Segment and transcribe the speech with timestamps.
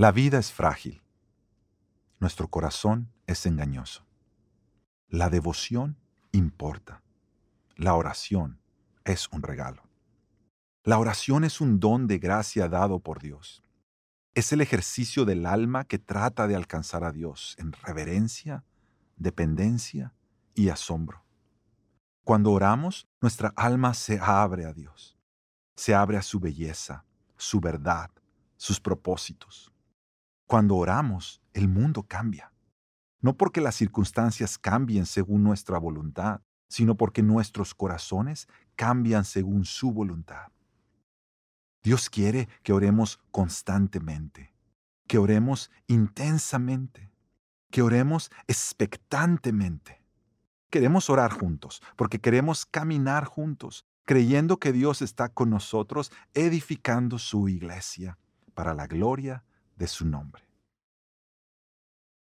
[0.00, 1.02] La vida es frágil.
[2.20, 4.06] Nuestro corazón es engañoso.
[5.08, 5.98] La devoción
[6.32, 7.02] importa.
[7.76, 8.62] La oración
[9.04, 9.82] es un regalo.
[10.84, 13.62] La oración es un don de gracia dado por Dios.
[14.32, 18.64] Es el ejercicio del alma que trata de alcanzar a Dios en reverencia,
[19.18, 20.14] dependencia
[20.54, 21.26] y asombro.
[22.24, 25.18] Cuando oramos, nuestra alma se abre a Dios.
[25.76, 27.04] Se abre a su belleza,
[27.36, 28.10] su verdad,
[28.56, 29.70] sus propósitos.
[30.50, 32.52] Cuando oramos, el mundo cambia.
[33.20, 39.92] No porque las circunstancias cambien según nuestra voluntad, sino porque nuestros corazones cambian según su
[39.92, 40.48] voluntad.
[41.84, 44.52] Dios quiere que oremos constantemente,
[45.06, 47.12] que oremos intensamente,
[47.70, 50.02] que oremos expectantemente.
[50.68, 57.48] Queremos orar juntos porque queremos caminar juntos, creyendo que Dios está con nosotros edificando su
[57.48, 58.18] iglesia
[58.52, 59.44] para la gloria
[59.80, 60.49] de su nombre.